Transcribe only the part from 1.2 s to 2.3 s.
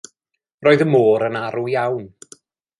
yn arw iawn.